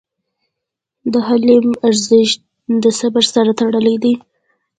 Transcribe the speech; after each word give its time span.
د 1.11 1.13
حلم 1.27 1.67
ارزښت 1.87 2.39
د 2.83 2.85
صبر 2.99 3.23
سره 3.33 3.51
تړلی 3.59 3.95
دی. 4.03 4.13